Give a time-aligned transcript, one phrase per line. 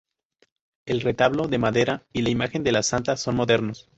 [0.87, 3.87] El retablo, de madera, y la imagen de la santa son modernos.